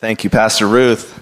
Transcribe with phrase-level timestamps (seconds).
[0.00, 1.18] Thank you, Pastor Ruth.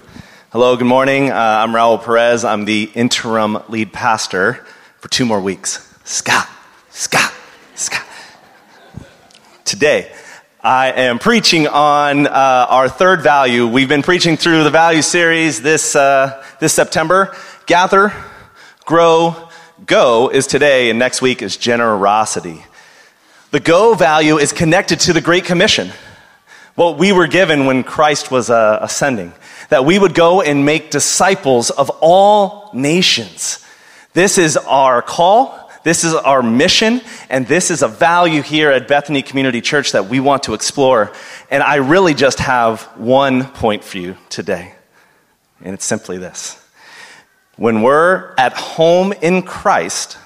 [0.51, 1.31] Hello, good morning.
[1.31, 2.43] Uh, I'm Raul Perez.
[2.43, 4.65] I'm the interim lead pastor
[4.99, 5.89] for two more weeks.
[6.03, 6.49] Scott,
[6.89, 7.33] Scott,
[7.75, 8.05] Scott.
[9.63, 10.11] Today,
[10.61, 13.65] I am preaching on uh, our third value.
[13.65, 17.33] We've been preaching through the value series this, uh, this September.
[17.67, 18.11] Gather,
[18.83, 19.47] grow,
[19.85, 22.65] go is today, and next week is generosity.
[23.51, 25.93] The go value is connected to the Great Commission
[26.81, 29.33] what we were given when Christ was uh, ascending
[29.69, 33.63] that we would go and make disciples of all nations.
[34.13, 35.69] This is our call.
[35.83, 40.07] This is our mission, and this is a value here at Bethany Community Church that
[40.07, 41.11] we want to explore.
[41.51, 44.73] And I really just have one point for you today,
[45.63, 46.59] and it's simply this.
[47.57, 50.17] When we're at home in Christ,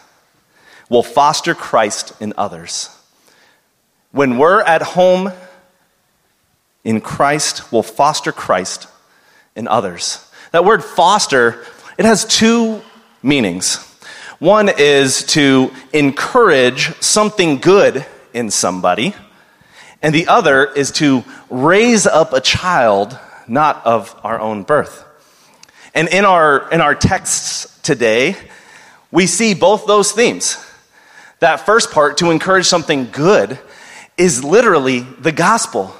[0.89, 2.89] we'll foster Christ in others.
[4.11, 5.33] When we're at home
[6.85, 8.87] in Christ will foster Christ
[9.55, 10.25] in others.
[10.51, 11.65] That word foster,
[11.97, 12.81] it has two
[13.21, 13.77] meanings.
[14.39, 19.15] One is to encourage something good in somebody,
[20.01, 25.03] and the other is to raise up a child not of our own birth.
[25.95, 28.35] And in our, in our texts today,
[29.11, 30.63] we see both those themes.
[31.39, 33.57] That first part, to encourage something good,
[34.17, 35.95] is literally the gospel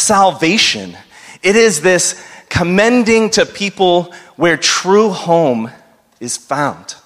[0.00, 0.96] salvation.
[1.42, 5.70] It is this commending to people where true home
[6.20, 6.96] is found.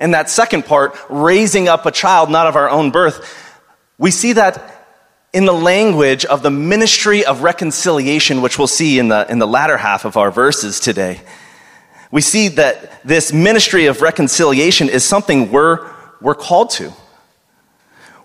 [0.00, 3.52] And that second part, raising up a child not of our own birth,
[3.98, 4.70] we see that
[5.32, 9.46] in the language of the ministry of reconciliation, which we'll see in the, in the
[9.46, 11.20] latter half of our verses today.
[12.10, 16.92] We see that this ministry of reconciliation is something we're, we're called to.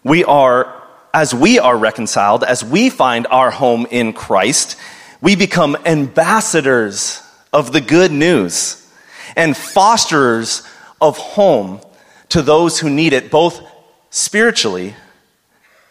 [0.04, 0.79] We are
[1.20, 4.78] as we are reconciled, as we find our home in Christ,
[5.20, 8.90] we become ambassadors of the good news
[9.36, 10.64] and fosterers
[11.02, 11.82] of home
[12.30, 13.62] to those who need it, both
[14.10, 14.96] spiritually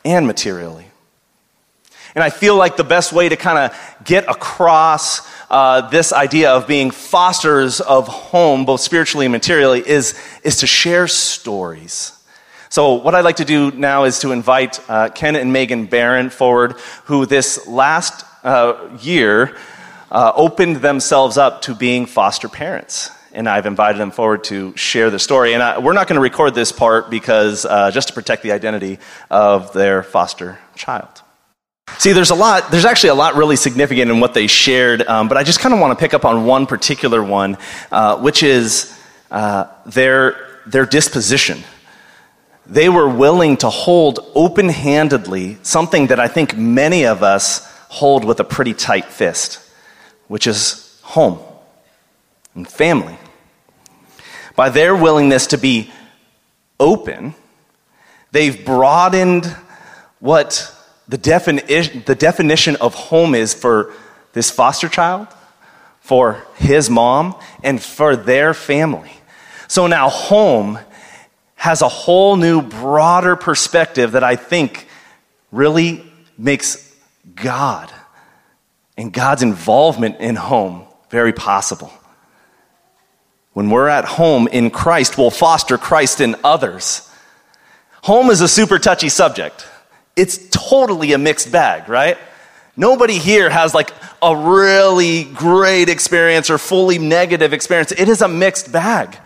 [0.02, 0.86] and materially.
[2.14, 6.52] And I feel like the best way to kind of get across uh, this idea
[6.52, 12.17] of being fosterers of home, both spiritually and materially, is, is to share stories
[12.70, 16.28] so, what I'd like to do now is to invite uh, Ken and Megan Barron
[16.28, 16.72] forward,
[17.04, 19.56] who this last uh, year
[20.10, 23.10] uh, opened themselves up to being foster parents.
[23.32, 25.54] And I've invited them forward to share the story.
[25.54, 28.52] And I, we're not going to record this part because uh, just to protect the
[28.52, 28.98] identity
[29.30, 31.22] of their foster child.
[31.98, 35.28] See, there's a lot, there's actually a lot really significant in what they shared, um,
[35.28, 37.56] but I just kind of want to pick up on one particular one,
[37.90, 38.94] uh, which is
[39.30, 41.62] uh, their, their disposition
[42.68, 48.24] they were willing to hold open handedly something that I think many of us hold
[48.24, 49.60] with a pretty tight fist,
[50.26, 51.38] which is home
[52.54, 53.16] and family.
[54.54, 55.90] By their willingness to be
[56.78, 57.34] open,
[58.32, 59.46] they've broadened
[60.20, 60.74] what
[61.08, 63.94] the, defini- the definition of home is for
[64.34, 65.28] this foster child,
[66.00, 69.12] for his mom, and for their family.
[69.68, 70.78] So now home
[71.58, 74.86] has a whole new, broader perspective that I think
[75.50, 76.04] really
[76.38, 76.96] makes
[77.34, 77.92] God
[78.96, 81.92] and God's involvement in home very possible.
[83.54, 87.10] When we're at home in Christ, we'll foster Christ in others.
[88.04, 89.66] Home is a super touchy subject.
[90.14, 92.18] It's totally a mixed bag, right?
[92.76, 93.90] Nobody here has like
[94.22, 97.90] a really great experience or fully negative experience.
[97.90, 99.18] It is a mixed bag.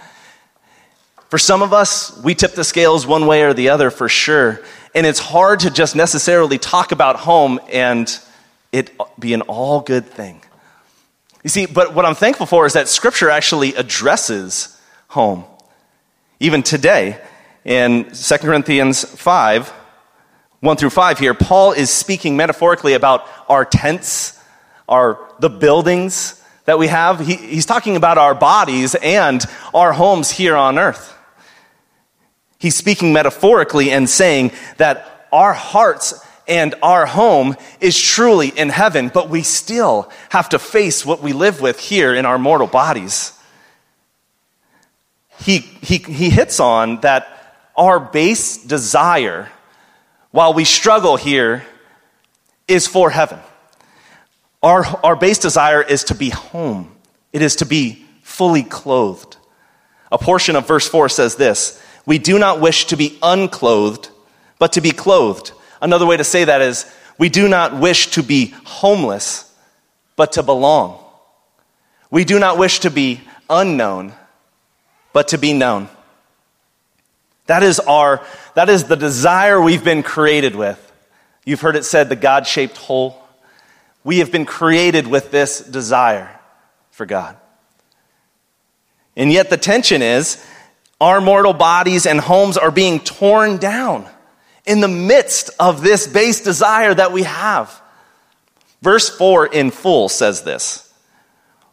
[1.33, 4.61] For some of us, we tip the scales one way or the other for sure.
[4.95, 8.07] And it's hard to just necessarily talk about home and
[8.71, 10.43] it be an all good thing.
[11.43, 14.79] You see, but what I'm thankful for is that Scripture actually addresses
[15.09, 15.47] home.
[16.39, 17.19] Even today,
[17.65, 19.71] in 2 Corinthians 5,
[20.61, 24.39] 1 through 5 here, Paul is speaking metaphorically about our tents,
[24.87, 27.21] our, the buildings that we have.
[27.21, 29.43] He, he's talking about our bodies and
[29.73, 31.09] our homes here on earth.
[32.63, 39.11] He's speaking metaphorically and saying that our hearts and our home is truly in heaven,
[39.13, 43.33] but we still have to face what we live with here in our mortal bodies.
[45.41, 49.49] He, he, he hits on that our base desire,
[50.31, 51.67] while we struggle here,
[52.69, 53.41] is for heaven.
[54.63, 56.95] Our, our base desire is to be home,
[57.33, 59.37] it is to be fully clothed.
[60.13, 64.09] A portion of verse 4 says this we do not wish to be unclothed,
[64.59, 65.53] but to be clothed.
[65.81, 69.53] Another way to say that is, we do not wish to be homeless,
[70.17, 70.99] but to belong.
[72.11, 74.13] We do not wish to be unknown,
[75.13, 75.89] but to be known.
[77.47, 80.93] That is our, that is the desire we've been created with.
[81.45, 83.21] You've heard it said, the God shaped hole.
[84.05, 86.39] We have been created with this desire
[86.91, 87.37] for God.
[89.17, 90.45] And yet the tension is
[91.03, 94.09] our mortal bodies and homes are being torn down
[94.65, 97.83] in the midst of this base desire that we have.
[98.83, 100.89] Verse 4 in full says this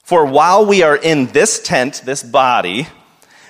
[0.01, 2.87] For while we are in this tent, this body,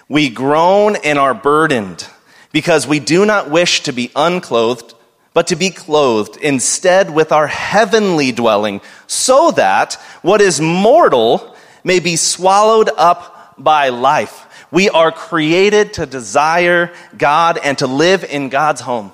[0.09, 2.05] we groan and are burdened
[2.51, 4.93] because we do not wish to be unclothed,
[5.33, 9.93] but to be clothed instead with our heavenly dwelling, so that
[10.23, 11.55] what is mortal
[11.85, 14.45] may be swallowed up by life.
[14.71, 19.11] We are created to desire God and to live in God's home.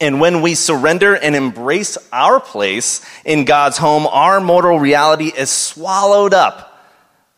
[0.00, 5.50] And when we surrender and embrace our place in God's home, our mortal reality is
[5.50, 6.86] swallowed up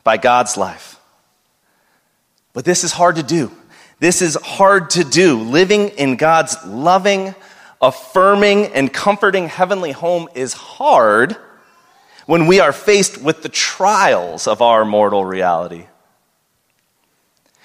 [0.05, 0.99] by God's life.
[2.53, 3.51] But this is hard to do.
[3.99, 5.39] This is hard to do.
[5.41, 7.35] Living in God's loving,
[7.81, 11.37] affirming, and comforting heavenly home is hard
[12.27, 15.87] when we are faced with the trials of our mortal reality.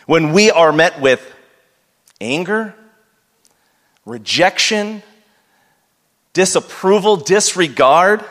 [0.06, 1.34] When we are met with
[2.22, 2.76] anger,
[4.06, 5.02] rejection,
[6.34, 8.24] disapproval, disregard,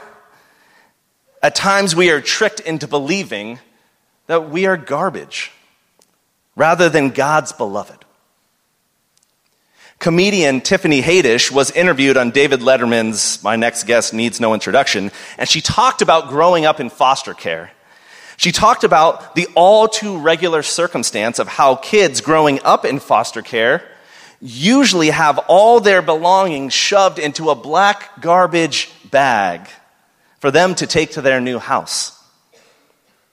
[1.42, 3.58] at times we are tricked into believing
[4.26, 5.50] that we are garbage
[6.56, 8.04] rather than God's beloved.
[9.98, 15.48] Comedian Tiffany Haddish was interviewed on David Letterman's My Next Guest Needs No Introduction, and
[15.48, 17.70] she talked about growing up in foster care.
[18.36, 23.42] She talked about the all too regular circumstance of how kids growing up in foster
[23.42, 23.86] care
[24.40, 29.68] usually have all their belongings shoved into a black garbage bag
[30.40, 32.22] for them to take to their new house.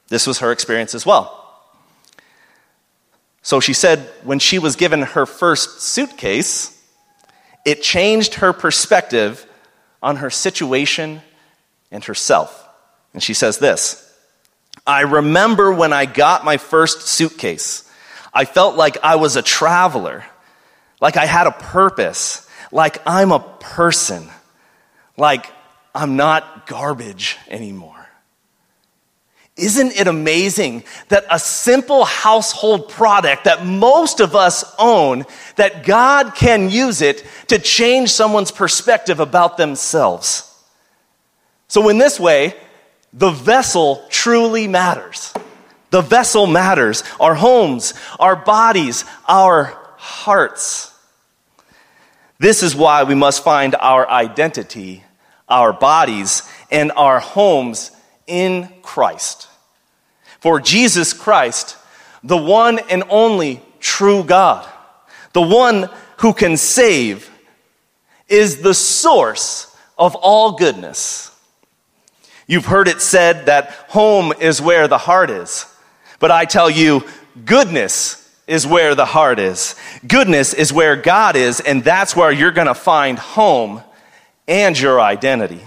[0.07, 1.37] This was her experience as well.
[3.41, 6.77] So she said when she was given her first suitcase,
[7.65, 9.45] it changed her perspective
[10.01, 11.21] on her situation
[11.91, 12.67] and herself.
[13.13, 14.10] And she says this
[14.85, 17.89] I remember when I got my first suitcase,
[18.33, 20.25] I felt like I was a traveler,
[20.99, 24.29] like I had a purpose, like I'm a person,
[25.17, 25.45] like
[25.93, 28.01] I'm not garbage anymore.
[29.57, 35.25] Isn't it amazing that a simple household product that most of us own,
[35.57, 40.47] that God can use it to change someone's perspective about themselves?
[41.67, 42.55] So, in this way,
[43.13, 45.33] the vessel truly matters.
[45.89, 47.03] The vessel matters.
[47.19, 50.93] Our homes, our bodies, our hearts.
[52.39, 55.03] This is why we must find our identity,
[55.47, 57.91] our bodies, and our homes
[58.25, 59.47] in Christ.
[60.39, 61.77] For Jesus Christ,
[62.23, 64.67] the one and only true God,
[65.33, 67.29] the one who can save,
[68.27, 71.30] is the source of all goodness.
[72.47, 75.65] You've heard it said that home is where the heart is.
[76.19, 77.03] But I tell you,
[77.45, 78.17] goodness
[78.47, 79.75] is where the heart is.
[80.05, 83.81] Goodness is where God is, and that's where you're going to find home
[84.47, 85.61] and your identity.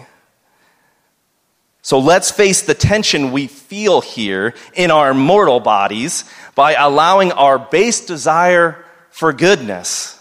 [1.80, 7.58] So let's face the tension we feel here in our mortal bodies by allowing our
[7.58, 10.18] base desire for goodness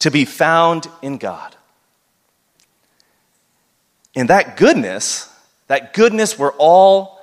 [0.00, 1.54] to be found in God.
[4.14, 5.31] And that goodness,
[5.68, 7.20] that goodness we're all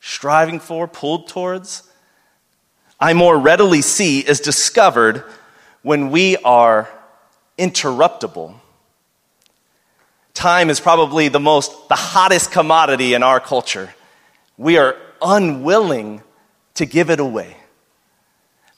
[0.00, 1.82] striving for, pulled towards,
[2.98, 5.24] I more readily see is discovered
[5.82, 6.88] when we are
[7.58, 8.54] interruptible
[10.36, 13.94] Time is probably the most, the hottest commodity in our culture.
[14.58, 16.22] We are unwilling
[16.74, 17.56] to give it away.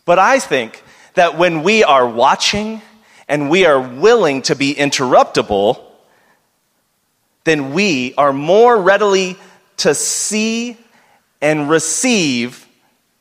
[0.04, 0.80] But I think
[1.14, 2.80] that when we are watching
[3.26, 5.82] and we are willing to be interruptible,
[7.48, 9.36] then we are more readily
[9.78, 10.76] to see
[11.40, 12.66] and receive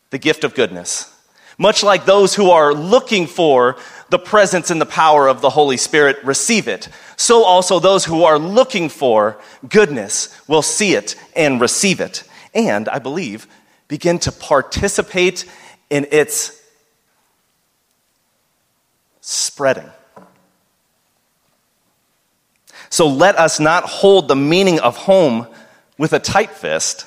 [0.10, 1.14] the gift of goodness.
[1.58, 3.78] Much like those who are looking for
[4.10, 8.24] the presence and the power of the Holy Spirit receive it, so also those who
[8.24, 12.24] are looking for goodness will see it and receive it.
[12.54, 13.48] And, I believe,
[13.88, 15.46] begin to participate
[15.90, 16.62] in its
[19.22, 19.90] spreading.
[22.90, 25.48] So let us not hold the meaning of home
[25.98, 27.06] with a tight fist.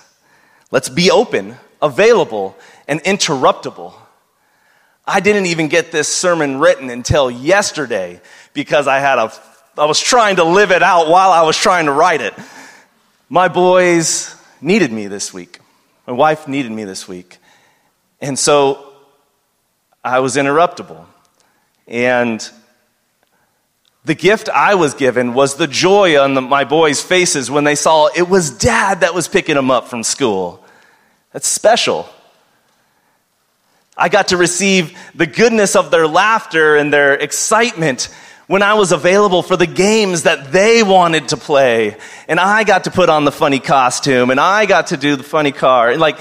[0.71, 2.57] Let's be open, available,
[2.87, 3.95] and interruptible
[5.13, 8.21] I didn't even get this sermon written until yesterday
[8.53, 9.33] because I had a
[9.77, 12.35] I was trying to live it out while I was trying to write it.
[13.29, 15.59] my boys needed me this week.
[16.07, 17.39] My wife needed me this week.
[18.21, 18.93] And so
[20.05, 21.05] I was interruptible.
[21.89, 22.49] And
[24.05, 27.75] the gift I was given was the joy on the, my boys' faces when they
[27.75, 30.65] saw it was dad that was picking them up from school.
[31.33, 32.09] That's special.
[33.97, 38.09] I got to receive the goodness of their laughter and their excitement
[38.47, 41.97] when I was available for the games that they wanted to play.
[42.27, 45.23] And I got to put on the funny costume and I got to do the
[45.23, 45.91] funny car.
[45.91, 46.19] And like,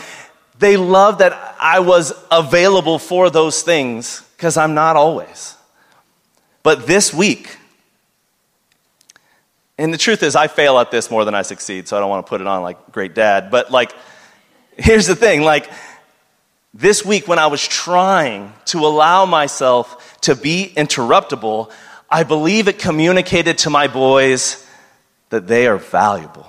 [0.60, 5.56] they loved that I was available for those things because I'm not always.
[6.62, 7.58] But this week,
[9.80, 12.10] and the truth is, I fail at this more than I succeed, so I don't
[12.10, 13.50] want to put it on like great dad.
[13.50, 13.94] But like,
[14.78, 15.70] here's the thing like,
[16.74, 21.72] this week when I was trying to allow myself to be interruptible,
[22.10, 24.68] I believe it communicated to my boys
[25.30, 26.46] that they are valuable.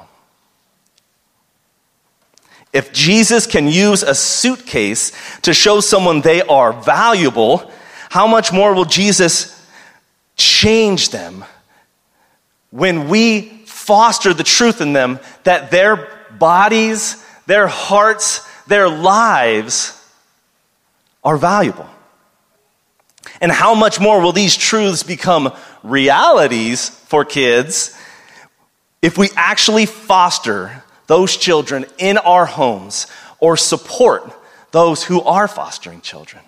[2.72, 7.70] If Jesus can use a suitcase to show someone they are valuable,
[8.10, 9.56] how much more will Jesus
[10.37, 11.44] change them
[12.71, 16.09] when we foster the truth in them that their
[16.39, 19.97] bodies, their hearts, their lives
[21.25, 21.89] are valuable?
[23.41, 27.97] And how much more will these truths become realities for kids
[29.03, 33.07] if we actually foster those children in our homes
[33.41, 34.33] or support
[34.71, 36.43] those who are fostering children.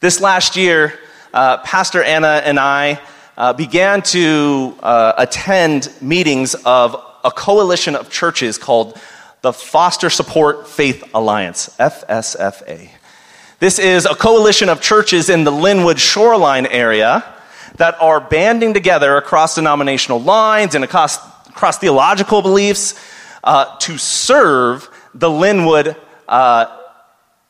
[0.00, 0.98] This last year,
[1.34, 3.00] uh, Pastor Anna and I
[3.38, 9.00] uh, began to uh, attend meetings of a coalition of churches called
[9.42, 12.90] the Foster Support Faith Alliance, FSFA.
[13.60, 17.24] This is a coalition of churches in the Lynnwood shoreline area
[17.76, 21.16] that are banding together across denominational lines and across,
[21.48, 23.00] across theological beliefs
[23.44, 26.76] uh, to serve the Lynnwood uh,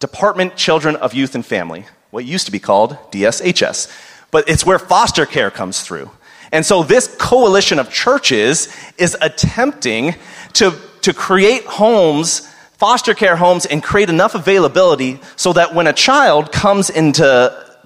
[0.01, 3.91] Department Children of Youth and Family, what used to be called DSHS.
[4.31, 6.11] But it's where foster care comes through.
[6.53, 10.15] And so this coalition of churches is attempting
[10.55, 15.93] to, to create homes, foster care homes, and create enough availability so that when a
[15.93, 17.23] child comes into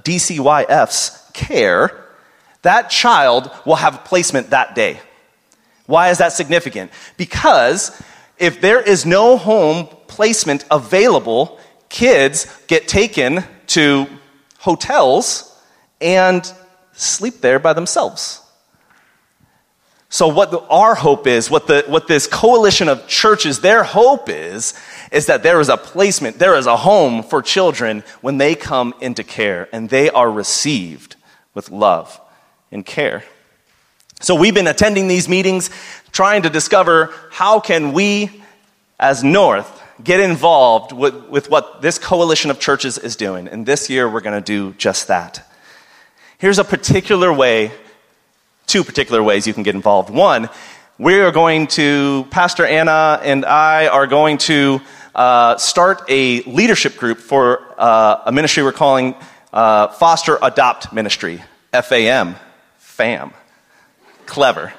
[0.02, 2.06] DCYF's care,
[2.62, 5.00] that child will have placement that day.
[5.86, 6.92] Why is that significant?
[7.16, 8.00] Because
[8.38, 11.58] if there is no home placement available,
[11.88, 14.06] kids get taken to
[14.58, 15.51] hotels
[16.02, 16.50] and
[16.92, 18.40] sleep there by themselves.
[20.12, 24.74] So, what our hope is, what, the, what this coalition of churches, their hope is,
[25.10, 28.92] is that there is a placement, there is a home for children when they come
[29.00, 31.16] into care and they are received
[31.54, 32.20] with love
[32.70, 33.24] and care.
[34.20, 35.70] So we've been attending these meetings
[36.12, 38.42] trying to discover how can we
[39.00, 43.48] as North get involved with, with what this coalition of churches is doing.
[43.48, 45.48] And this year we're going to do just that.
[46.42, 47.70] Here's a particular way,
[48.66, 50.10] two particular ways you can get involved.
[50.10, 50.50] One,
[50.98, 54.80] we are going to, Pastor Anna and I are going to
[55.14, 59.14] uh, start a leadership group for uh, a ministry we're calling
[59.52, 62.34] uh, Foster Adopt Ministry, FAM,
[62.78, 63.32] FAM
[64.26, 64.72] clever.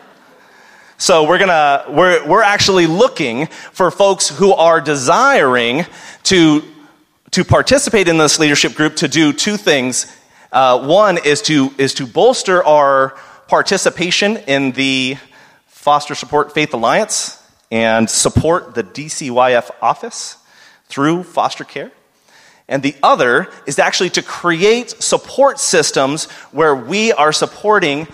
[0.98, 5.86] So we're gonna, we're, we're actually looking for folks who are desiring
[6.24, 6.62] to,
[7.32, 10.14] to participate in this leadership group to do two things.
[10.54, 13.16] Uh, one is to, is to bolster our
[13.48, 15.18] participation in the
[15.66, 20.38] Foster Support Faith Alliance and support the DCYF office
[20.90, 21.92] through foster care.
[22.68, 28.06] And the other is actually to create support systems where we are supporting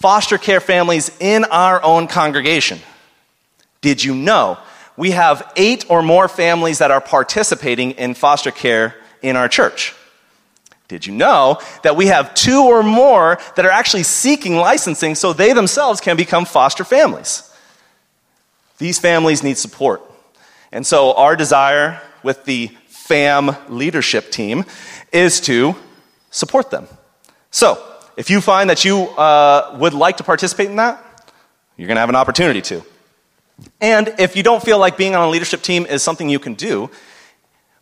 [0.00, 2.80] foster care families in our own congregation.
[3.82, 4.58] Did you know
[4.96, 9.94] we have eight or more families that are participating in foster care in our church?
[10.88, 15.32] Did you know that we have two or more that are actually seeking licensing so
[15.32, 17.50] they themselves can become foster families?
[18.78, 20.02] These families need support.
[20.72, 24.64] And so, our desire with the FAM leadership team
[25.12, 25.76] is to
[26.30, 26.88] support them.
[27.50, 27.82] So,
[28.16, 31.02] if you find that you uh, would like to participate in that,
[31.76, 32.82] you're going to have an opportunity to.
[33.80, 36.54] And if you don't feel like being on a leadership team is something you can
[36.54, 36.90] do,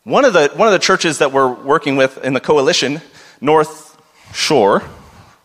[0.04, 3.00] one of the, one of the churches that we're working with in the coalition,
[3.40, 3.97] North
[4.35, 4.82] Shore,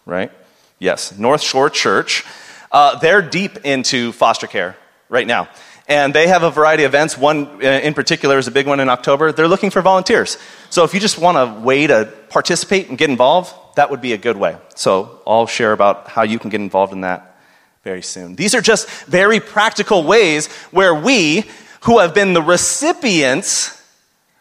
[0.05, 0.31] right?
[0.79, 2.23] Yes, North Shore Church,
[2.71, 4.75] uh, they're deep into foster care
[5.09, 5.47] right now.
[5.87, 7.17] And they have a variety of events.
[7.17, 9.31] One uh, in particular is a big one in October.
[9.31, 10.37] They're looking for volunteers.
[10.69, 14.13] So if you just want a way to participate and get involved, that would be
[14.13, 14.57] a good way.
[14.75, 17.39] So I'll share about how you can get involved in that
[17.83, 18.35] very soon.
[18.35, 21.45] These are just very practical ways where we,
[21.81, 23.76] who have been the recipients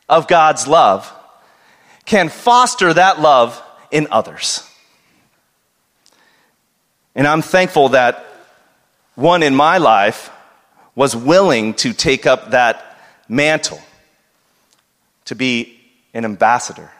[0.09, 1.13] of God's love,
[2.05, 4.69] can foster that love in others.
[7.15, 8.25] And I'm thankful that
[9.15, 10.31] one in my life
[10.95, 12.99] was willing to take up that
[13.29, 13.81] mantle
[15.27, 15.79] to be
[16.15, 16.91] an ambassador,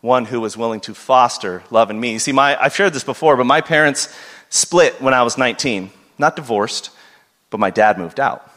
[0.00, 2.18] one who was willing to foster love in me.
[2.18, 4.14] See, my, I've shared this before, but my parents
[4.48, 5.90] split when I was 19.
[6.18, 6.90] Not divorced,
[7.50, 8.50] but my dad moved out.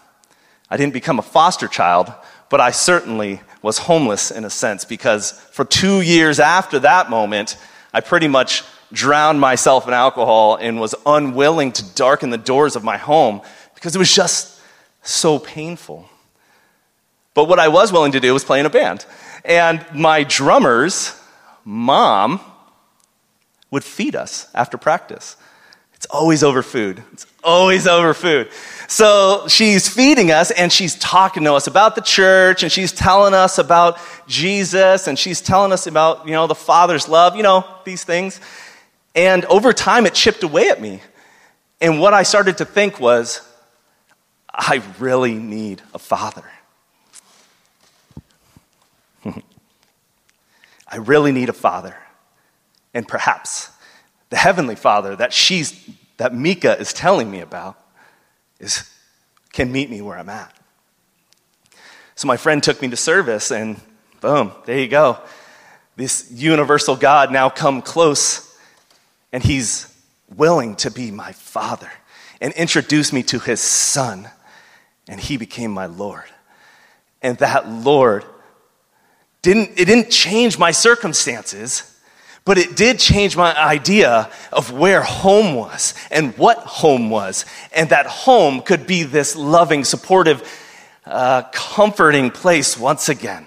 [0.69, 2.11] I didn't become a foster child,
[2.49, 7.57] but I certainly was homeless in a sense because for two years after that moment,
[7.93, 12.83] I pretty much drowned myself in alcohol and was unwilling to darken the doors of
[12.83, 13.41] my home
[13.75, 14.59] because it was just
[15.03, 16.09] so painful.
[17.33, 19.05] But what I was willing to do was play in a band.
[19.45, 21.15] And my drummer's
[21.63, 22.41] mom
[23.71, 25.37] would feed us after practice.
[25.99, 27.03] It's always over food.
[27.11, 28.47] It's always over food.
[28.87, 33.33] So she's feeding us and she's talking to us about the church and she's telling
[33.33, 37.65] us about Jesus and she's telling us about, you know, the Father's love, you know,
[37.83, 38.39] these things.
[39.13, 41.01] And over time it chipped away at me.
[41.81, 43.41] And what I started to think was,
[44.49, 46.49] I really need a father.
[50.87, 51.97] I really need a father.
[52.93, 53.69] And perhaps
[54.29, 57.79] the heavenly father that she's that Mika is telling me about
[58.59, 58.89] is
[59.53, 60.53] can meet me where I'm at.
[62.15, 63.79] So my friend took me to service and
[64.21, 65.19] boom, there you go.
[65.95, 68.57] This universal God now come close
[69.31, 69.93] and he's
[70.35, 71.91] willing to be my father
[72.41, 74.29] and introduce me to his son
[75.07, 76.25] and he became my Lord.
[77.21, 78.23] And that Lord
[79.41, 81.88] didn't, it didn't change my circumstances,
[82.49, 87.45] but it did change my idea of where home was and what home was.
[87.71, 90.41] And that home could be this loving, supportive,
[91.05, 93.45] uh, comforting place once again.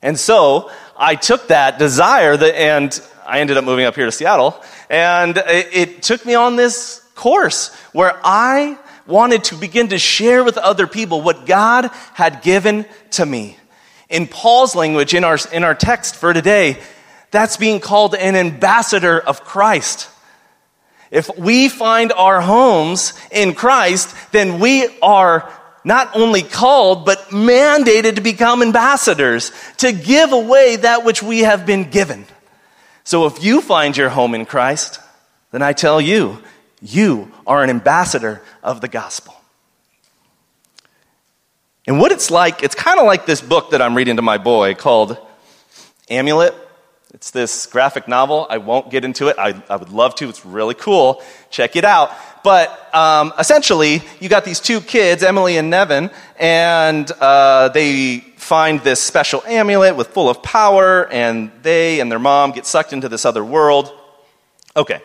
[0.00, 4.12] And so I took that desire that, and I ended up moving up here to
[4.12, 4.64] Seattle.
[4.88, 10.42] And it, it took me on this course where I wanted to begin to share
[10.42, 13.58] with other people what God had given to me.
[14.08, 16.78] In Paul's language, in our, in our text for today,
[17.30, 20.08] that's being called an ambassador of Christ.
[21.10, 25.52] If we find our homes in Christ, then we are
[25.84, 31.64] not only called, but mandated to become ambassadors, to give away that which we have
[31.64, 32.26] been given.
[33.04, 34.98] So if you find your home in Christ,
[35.52, 36.42] then I tell you,
[36.82, 39.34] you are an ambassador of the gospel.
[41.86, 44.38] And what it's like, it's kind of like this book that I'm reading to my
[44.38, 45.16] boy called
[46.10, 46.52] Amulet.
[47.16, 48.46] It's this graphic novel.
[48.50, 49.38] I won't get into it.
[49.38, 50.28] I, I would love to.
[50.28, 51.22] It's really cool.
[51.48, 52.10] Check it out.
[52.44, 58.82] But um, essentially, you got these two kids, Emily and Navin, and uh, they find
[58.82, 63.08] this special amulet with full of power, and they and their mom get sucked into
[63.08, 63.98] this other world.
[64.76, 65.00] Okay.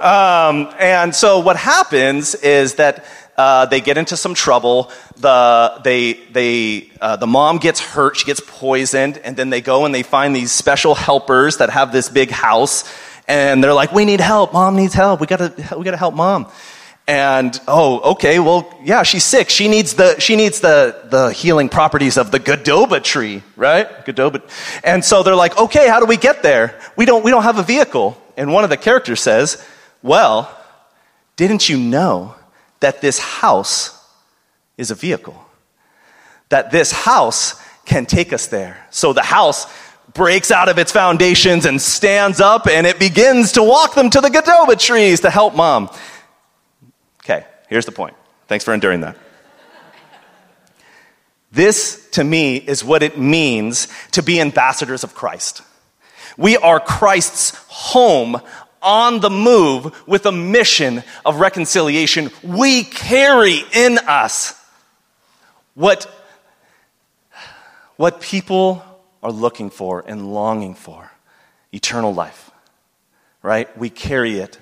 [0.00, 3.04] Um, and so what happens is that
[3.36, 4.90] uh, they get into some trouble.
[5.16, 9.84] The, they, they, uh, the mom gets hurt, she gets poisoned, and then they go
[9.84, 12.84] and they find these special helpers that have this big house,
[13.28, 14.52] and they're like, "We need help.
[14.52, 15.20] Mom needs help.
[15.20, 16.46] We gotta, we gotta help mom."
[17.08, 19.48] And oh, okay, well, yeah, she's sick.
[19.48, 23.88] She needs the she needs the the healing properties of the Godoba tree, right?
[24.04, 24.42] Godoba.
[24.82, 26.80] And so they're like, okay, how do we get there?
[26.96, 28.20] We don't we don't have a vehicle.
[28.36, 29.64] And one of the characters says,
[30.06, 30.56] well,
[31.34, 32.34] didn't you know
[32.80, 33.92] that this house
[34.78, 35.44] is a vehicle.
[36.48, 38.86] That this house can take us there.
[38.90, 39.66] So the house
[40.14, 44.20] breaks out of its foundations and stands up and it begins to walk them to
[44.20, 45.90] the Godoba trees to help mom.
[47.24, 48.14] Okay, here's the point.
[48.46, 49.16] Thanks for enduring that.
[51.50, 55.62] This, to me, is what it means to be ambassadors of Christ.
[56.36, 58.40] We are Christ's home
[58.86, 62.30] on the move with a mission of reconciliation.
[62.42, 64.54] We carry in us
[65.74, 66.08] what,
[67.96, 68.82] what people
[69.24, 71.10] are looking for and longing for
[71.72, 72.50] eternal life,
[73.42, 73.76] right?
[73.76, 74.58] We carry it,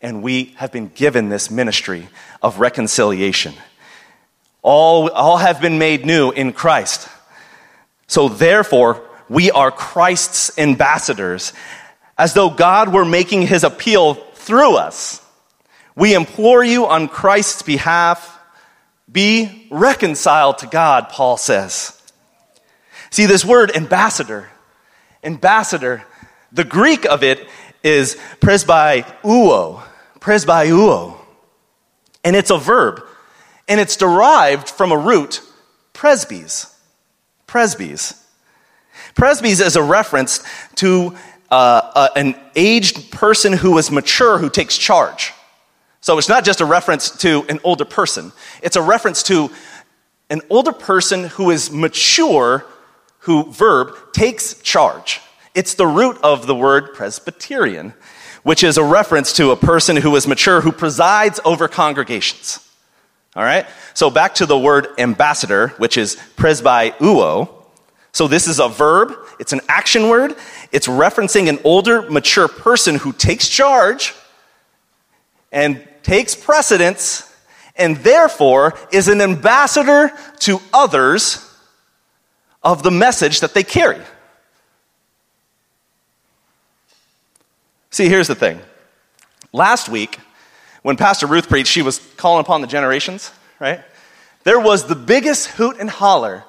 [0.00, 2.08] and we have been given this ministry
[2.40, 3.54] of reconciliation.
[4.62, 7.08] All, all have been made new in Christ.
[8.06, 11.52] So, therefore, we are Christ's ambassadors
[12.18, 15.22] as though God were making his appeal through us.
[15.94, 18.38] We implore you on Christ's behalf,
[19.10, 22.00] be reconciled to God, Paul says.
[23.10, 24.48] See, this word ambassador,
[25.24, 26.04] ambassador,
[26.52, 27.46] the Greek of it
[27.82, 29.82] is presbeuo,
[30.20, 31.16] presbeuo.
[32.24, 33.02] And it's a verb.
[33.68, 35.40] And it's derived from a root,
[35.94, 36.72] presbys.
[37.46, 38.20] Presbys.
[39.14, 40.44] Presbys is a reference
[40.76, 41.16] to
[41.50, 45.32] uh, uh, an aged person who is mature who takes charge.
[46.00, 48.32] So it's not just a reference to an older person,
[48.62, 49.50] it's a reference to
[50.30, 52.66] an older person who is mature,
[53.20, 55.20] who, verb, takes charge.
[55.54, 57.94] It's the root of the word Presbyterian,
[58.42, 62.60] which is a reference to a person who is mature who presides over congregations.
[63.34, 63.66] All right?
[63.94, 67.55] So back to the word ambassador, which is presbeuo.
[68.16, 70.36] So this is a verb, it's an action word,
[70.72, 74.14] it's referencing an older, mature person who takes charge
[75.52, 77.30] and takes precedence
[77.76, 81.46] and therefore is an ambassador to others
[82.62, 84.00] of the message that they carry.
[87.90, 88.60] See, here's the thing.
[89.52, 90.18] Last week,
[90.80, 93.82] when Pastor Ruth preached, she was calling upon the generations, right?
[94.44, 96.44] There was the biggest hoot and holler.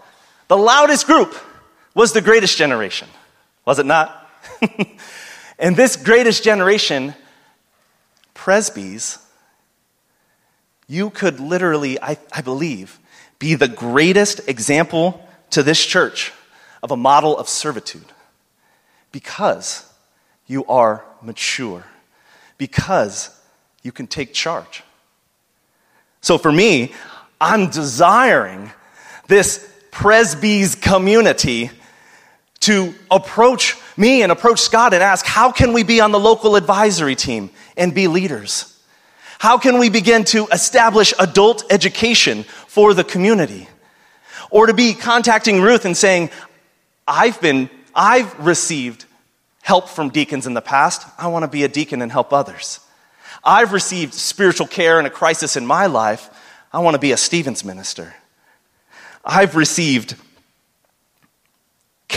[0.47, 1.35] The loudest group
[1.97, 3.07] was the greatest generation.
[3.65, 4.29] Was it not?
[5.59, 7.15] and this greatest generation,
[8.35, 9.19] presbys,
[10.87, 12.99] you could literally, I, I believe,
[13.39, 16.31] be the greatest example to this church
[16.83, 18.13] of a model of servitude
[19.11, 19.91] because
[20.45, 21.83] you are mature,
[22.59, 23.35] because
[23.81, 24.83] you can take charge.
[26.21, 26.93] So for me,
[27.41, 28.71] I'm desiring
[29.27, 31.71] this presbys community
[32.67, 36.55] to approach me and approach Scott and ask, how can we be on the local
[36.57, 38.77] advisory team and be leaders?
[39.39, 43.69] How can we begin to establish adult education for the community?
[44.51, 46.29] Or to be contacting Ruth and saying,
[47.07, 49.05] I've been, I've received
[49.61, 51.07] help from deacons in the past.
[51.17, 52.81] I want to be a deacon and help others.
[53.45, 56.29] I've received spiritual care in a crisis in my life.
[56.73, 58.13] I want to be a Stevens minister.
[59.23, 60.15] I've received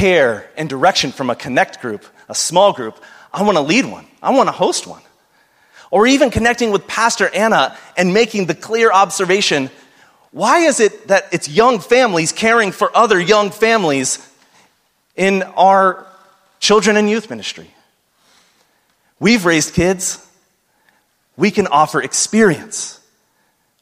[0.01, 2.97] care and direction from a connect group, a small group.
[3.33, 4.07] I want to lead one.
[4.23, 5.03] I want to host one.
[5.91, 9.71] Or even connecting with Pastor Anna and making the clear observation
[10.33, 14.25] why is it that it's young families caring for other young families
[15.17, 16.07] in our
[16.61, 17.69] children and youth ministry?
[19.19, 20.25] We've raised kids.
[21.37, 23.01] We can offer experience.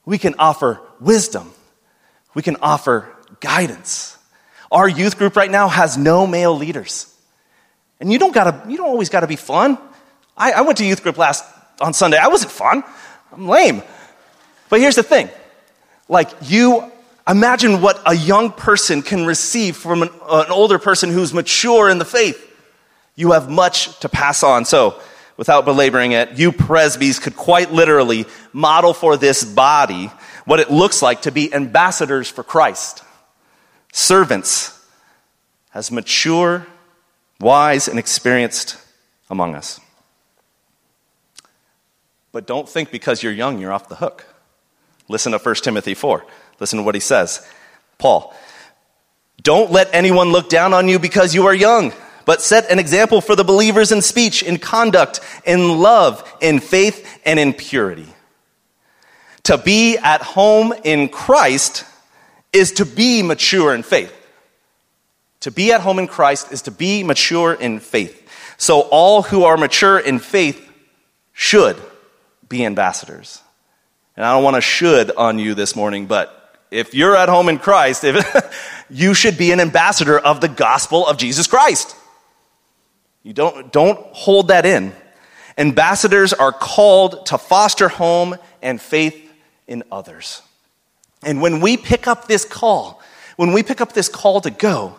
[0.07, 1.53] We can offer wisdom.
[2.35, 4.18] We can offer guidance.
[4.71, 7.13] Our youth group right now has no male leaders.
[8.01, 9.79] And you don't gotta, you don't always gotta be fun.
[10.37, 11.45] I, I went to youth group last
[11.81, 12.19] on Sunday.
[12.19, 12.85] I wasn't fun.
[13.33, 13.83] I'm lame.
[14.69, 15.31] But here's the thing
[16.09, 16.91] like, you
[17.29, 21.99] imagine what a young person can receive from an, an older person who's mature in
[21.99, 22.45] the faith.
[23.15, 24.65] You have much to pass on.
[24.65, 25.01] So,
[25.37, 30.11] without belaboring it, you presbys could quite literally model for this body
[30.45, 33.05] what it looks like to be ambassadors for Christ,
[33.93, 34.75] servants,
[35.75, 36.67] as mature,
[37.41, 38.77] wise, and experienced
[39.31, 39.81] among us.
[42.33, 44.27] But don't think because you're young, you're off the hook.
[45.09, 46.25] Listen to 1 Timothy 4.
[46.61, 47.47] Listen to what he says.
[47.99, 48.35] Paul,
[49.43, 51.93] don't let anyone look down on you because you are young,
[52.27, 57.21] but set an example for the believers in speech, in conduct, in love, in faith,
[57.25, 58.07] and in purity.
[59.45, 61.85] To be at home in Christ
[62.53, 64.15] is to be mature in faith.
[65.41, 68.29] To be at home in Christ is to be mature in faith.
[68.57, 70.65] So all who are mature in faith
[71.33, 71.77] should
[72.49, 73.41] be ambassadors.
[74.17, 76.35] And I don't want to should on you this morning, but
[76.71, 81.07] if you're at home in Christ, if, you should be an ambassador of the gospel
[81.07, 81.95] of Jesus Christ.
[83.23, 84.93] You don't, don't hold that in.
[85.57, 89.31] Ambassadors are called to foster home and faith
[89.67, 90.43] in others.
[91.23, 93.03] And when we pick up this call,
[93.37, 94.97] when we pick up this call to go,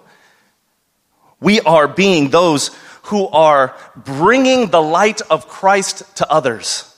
[1.39, 2.71] we are being those
[3.03, 6.89] who are bringing the light of Christ to others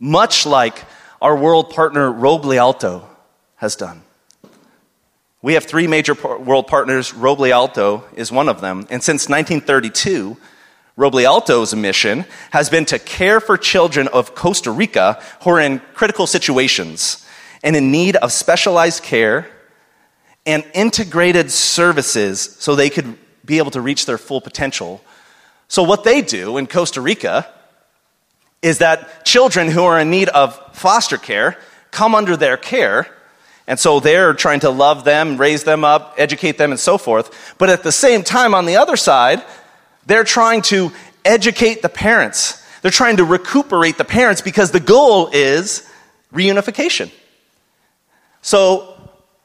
[0.00, 0.86] much like
[1.20, 3.06] our world partner Roble Alto
[3.56, 4.02] has done.
[5.42, 7.12] We have three major world partners.
[7.12, 8.86] Roble Alto is one of them.
[8.90, 10.36] And since 1932,
[10.96, 15.80] Roble Alto's mission has been to care for children of Costa Rica who are in
[15.94, 17.26] critical situations
[17.62, 19.48] and in need of specialized care
[20.46, 25.02] and integrated services so they could be able to reach their full potential.
[25.68, 27.46] So, what they do in Costa Rica
[28.62, 31.56] is that children who are in need of foster care
[31.90, 33.06] come under their care.
[33.66, 37.54] And so they're trying to love them, raise them up, educate them, and so forth.
[37.56, 39.44] But at the same time, on the other side,
[40.06, 40.90] they're trying to
[41.24, 42.64] educate the parents.
[42.82, 45.88] They're trying to recuperate the parents because the goal is
[46.32, 47.12] reunification.
[48.42, 48.96] So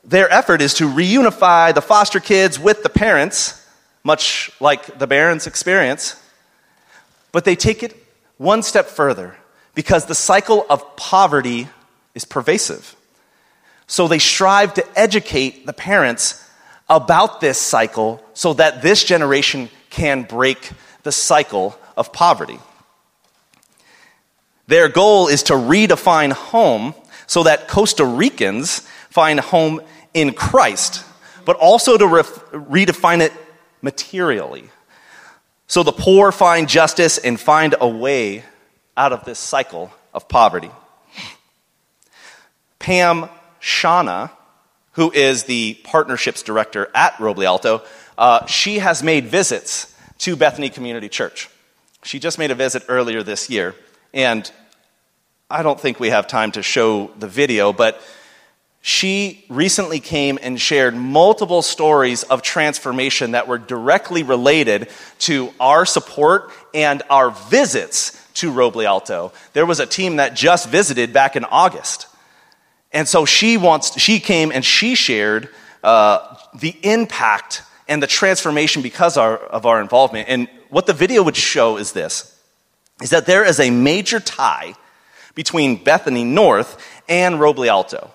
[0.04, 3.66] their effort is to reunify the foster kids with the parents,
[4.04, 6.22] much like the Barrons experience,
[7.32, 7.96] but they take it
[8.38, 9.36] one step further
[9.74, 11.68] because the cycle of poverty
[12.14, 12.96] is pervasive.
[13.88, 16.42] So they strive to educate the parents
[16.90, 20.72] about this cycle so that this generation can break
[21.04, 22.60] the cycle of poverty.
[24.68, 26.96] Their goal is to redefine home
[27.28, 29.82] so that Costa Ricans find home
[30.14, 31.04] in Christ,
[31.46, 33.34] but also to ref- redefine it
[33.82, 34.70] materially.
[35.68, 38.44] So the poor find justice and find a way
[38.96, 40.72] out of this cycle of poverty.
[42.80, 44.32] Pam Shauna,
[44.92, 47.82] who is the partnerships director at Roble Alto,
[48.18, 51.50] uh, she has made visits to Bethany Community Church.
[52.04, 53.76] She just made a visit earlier this year,
[54.14, 54.50] and
[55.50, 58.02] I don't think we have time to show the video, but
[58.82, 65.86] she recently came and shared multiple stories of transformation that were directly related to our
[65.86, 69.34] support and our visits to Roble Alto.
[69.54, 72.08] There was a team that just visited back in August.
[72.92, 75.50] And so she wants, she came and she shared
[75.84, 80.28] uh, the impact and the transformation because our, of our involvement.
[80.28, 82.36] And what the video would show is this,
[83.00, 84.74] is that there is a major tie
[85.36, 88.12] between Bethany North and Roble Alto.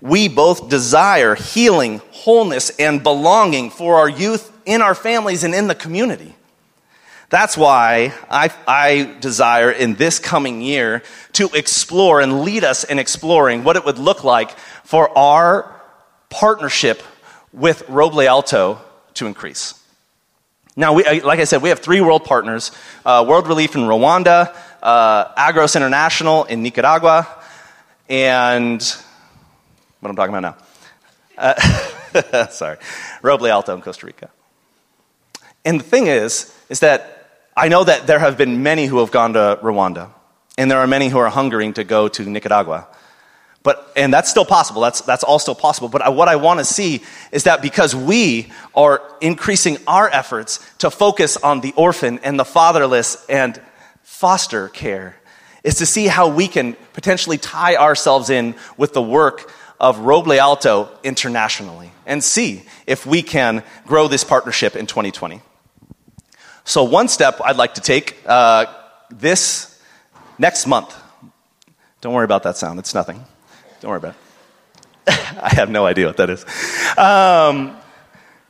[0.00, 5.66] We both desire healing, wholeness, and belonging for our youth in our families and in
[5.66, 6.34] the community.
[7.30, 12.98] That's why I, I, desire in this coming year to explore and lead us in
[12.98, 15.74] exploring what it would look like for our
[16.28, 17.02] partnership
[17.52, 18.80] with Roble Alto
[19.14, 19.74] to increase.
[20.76, 22.72] Now, we, like I said, we have three world partners
[23.04, 27.26] uh, World Relief in Rwanda, uh, Agros International in Nicaragua,
[28.08, 28.82] and
[30.00, 30.56] what I'm talking about
[31.36, 31.52] now.
[32.36, 32.76] Uh, sorry,
[33.22, 34.30] Roble Alto in Costa Rica.
[35.64, 39.10] And the thing is, is that I know that there have been many who have
[39.10, 40.10] gone to Rwanda,
[40.58, 42.86] and there are many who are hungering to go to Nicaragua.
[43.62, 44.82] But, and that's still possible.
[44.82, 45.88] That's, that's all still possible.
[45.88, 50.60] But I, what I want to see is that because we are increasing our efforts
[50.78, 53.58] to focus on the orphan and the fatherless and
[54.14, 55.16] foster care,
[55.64, 60.38] is to see how we can potentially tie ourselves in with the work of Roble
[60.38, 65.42] Alto internationally and see if we can grow this partnership in 2020.
[66.62, 68.66] So, one step I'd like to take uh,
[69.10, 69.78] this
[70.38, 70.94] next month.
[72.00, 73.24] Don't worry about that sound, it's nothing.
[73.80, 75.18] Don't worry about it.
[75.42, 76.46] I have no idea what that is.
[76.96, 77.76] Um,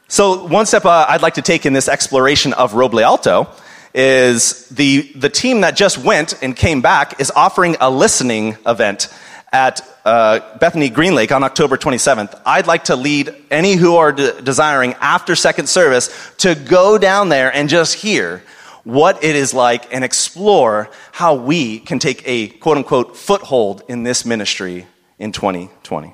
[0.08, 3.48] so, one step uh, I'd like to take in this exploration of Roble Alto
[3.94, 9.08] is the, the team that just went and came back is offering a listening event
[9.52, 12.40] at uh, Bethany Green Lake on October 27th.
[12.44, 17.28] I'd like to lead any who are de- desiring after second service to go down
[17.28, 18.42] there and just hear
[18.82, 24.02] what it is like and explore how we can take a quote unquote foothold in
[24.02, 24.86] this ministry
[25.18, 26.12] in 2020.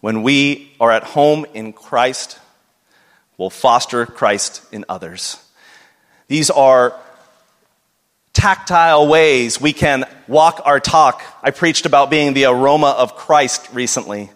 [0.00, 2.38] When we are at home in Christ,
[3.40, 5.42] we'll foster Christ in others.
[6.28, 6.94] These are
[8.34, 11.22] tactile ways we can walk our talk.
[11.42, 14.30] I preached about being the aroma of Christ recently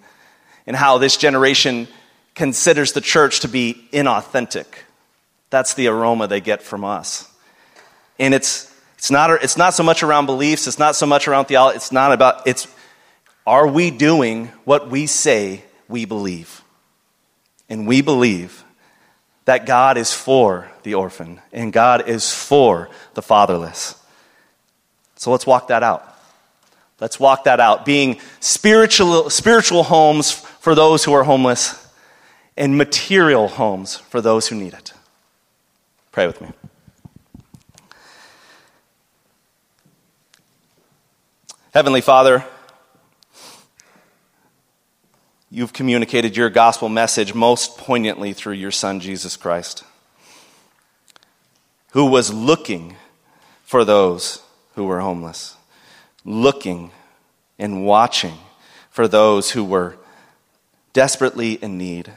[0.66, 1.86] and how this generation
[2.34, 4.64] considers the church to be inauthentic.
[5.50, 7.30] That's the aroma they get from us.
[8.18, 11.44] And it's it's not, it's not so much around beliefs, it's not so much around
[11.44, 12.66] theology, it's not about, it's
[13.46, 16.62] are we doing what we say we believe?
[17.68, 18.63] And we believe
[19.44, 23.96] that God is for the orphan and God is for the fatherless.
[25.16, 26.10] So let's walk that out.
[27.00, 27.84] Let's walk that out.
[27.84, 31.80] Being spiritual, spiritual homes for those who are homeless
[32.56, 34.92] and material homes for those who need it.
[36.12, 36.52] Pray with me.
[41.72, 42.44] Heavenly Father,
[45.54, 49.84] you've communicated your gospel message most poignantly through your Son, Jesus Christ,
[51.92, 52.96] who was looking
[53.62, 54.42] for those
[54.74, 55.56] who were homeless,
[56.24, 56.90] looking
[57.56, 58.36] and watching
[58.90, 59.96] for those who were
[60.92, 62.10] desperately in need,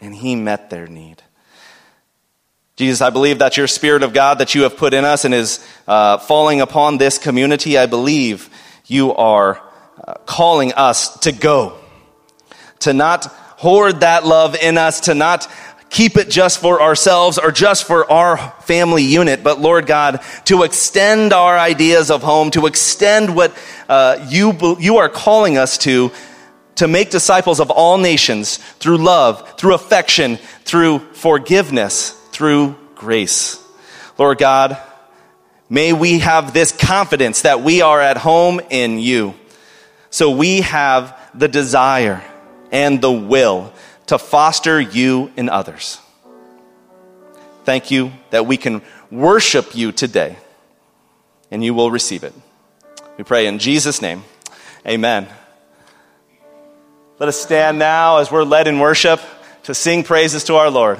[0.00, 1.22] and he met their need.
[2.74, 5.32] Jesus, I believe that your Spirit of God that you have put in us and
[5.32, 8.50] is uh, falling upon this community, I believe
[8.86, 9.62] you are
[10.04, 11.79] uh, calling us to go,
[12.80, 15.46] to not hoard that love in us, to not
[15.90, 20.62] keep it just for ourselves or just for our family unit, but Lord God, to
[20.62, 23.52] extend our ideas of home, to extend what
[23.88, 26.12] uh, you, you are calling us to,
[26.76, 33.62] to make disciples of all nations through love, through affection, through forgiveness, through grace.
[34.16, 34.78] Lord God,
[35.68, 39.34] may we have this confidence that we are at home in you.
[40.10, 42.22] So we have the desire
[42.72, 43.72] and the will
[44.06, 45.98] to foster you in others.
[47.64, 50.36] Thank you that we can worship you today
[51.50, 52.32] and you will receive it.
[53.18, 54.24] We pray in Jesus' name.
[54.86, 55.28] Amen.
[57.18, 59.20] Let us stand now as we're led in worship
[59.64, 60.98] to sing praises to our Lord.